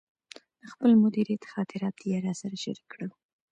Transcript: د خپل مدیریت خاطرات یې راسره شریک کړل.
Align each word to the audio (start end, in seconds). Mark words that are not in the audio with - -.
د 0.61 0.63
خپل 0.73 0.91
مدیریت 1.03 1.43
خاطرات 1.53 1.97
یې 2.09 2.17
راسره 2.27 2.55
شریک 2.63 2.85
کړل. 2.93 3.11